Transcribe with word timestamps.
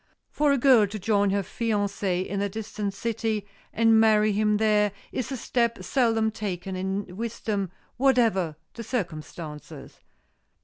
For 0.31 0.51
a 0.51 0.57
girl 0.57 0.87
to 0.87 0.97
join 0.97 1.29
her 1.29 1.43
fiancé 1.43 2.25
in 2.25 2.41
a 2.41 2.49
distant 2.49 2.95
city 2.95 3.45
and 3.71 3.99
marry 3.99 4.31
him 4.31 4.57
there 4.57 4.93
is 5.11 5.31
a 5.31 5.37
step 5.37 5.83
seldom 5.83 6.31
taken 6.31 6.75
in 6.75 7.15
wisdom, 7.15 7.69
whatever 7.97 8.55
the 8.73 8.81
circumstances. 8.81 9.99